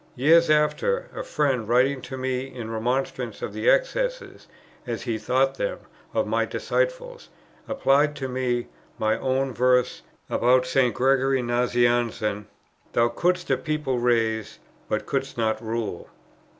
[0.15, 4.47] Years after, a friend, writing to me in remonstrance at the excesses,
[4.87, 5.77] as he thought them,
[6.11, 7.29] of my disciples,
[7.67, 8.65] applied to me
[8.97, 10.95] my own verse about St.
[10.95, 12.47] Gregory Nazianzen,
[12.93, 14.57] "Thou couldst a people raise,
[14.89, 16.09] but couldst not rule."